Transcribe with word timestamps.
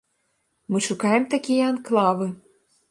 Мы 0.75 0.81
шукаем 0.87 1.29
такія 1.35 1.71
анклавы. 1.75 2.27